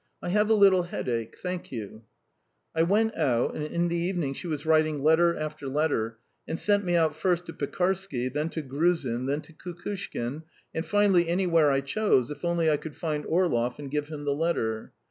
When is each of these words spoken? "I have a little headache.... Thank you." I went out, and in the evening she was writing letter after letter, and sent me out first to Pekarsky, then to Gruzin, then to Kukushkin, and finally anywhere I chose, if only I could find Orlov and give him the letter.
"I 0.19 0.29
have 0.29 0.49
a 0.49 0.55
little 0.55 0.81
headache.... 0.81 1.37
Thank 1.37 1.71
you." 1.71 2.05
I 2.75 2.81
went 2.81 3.15
out, 3.15 3.53
and 3.53 3.63
in 3.63 3.87
the 3.87 3.95
evening 3.95 4.33
she 4.33 4.47
was 4.47 4.65
writing 4.65 5.03
letter 5.03 5.35
after 5.35 5.67
letter, 5.67 6.17
and 6.47 6.57
sent 6.57 6.83
me 6.83 6.95
out 6.95 7.15
first 7.15 7.45
to 7.45 7.53
Pekarsky, 7.53 8.27
then 8.27 8.49
to 8.49 8.63
Gruzin, 8.63 9.27
then 9.27 9.41
to 9.41 9.53
Kukushkin, 9.53 10.41
and 10.73 10.83
finally 10.87 11.27
anywhere 11.29 11.69
I 11.69 11.81
chose, 11.81 12.31
if 12.31 12.43
only 12.43 12.67
I 12.67 12.77
could 12.77 12.97
find 12.97 13.27
Orlov 13.27 13.77
and 13.77 13.91
give 13.91 14.07
him 14.07 14.25
the 14.25 14.33
letter. 14.33 14.91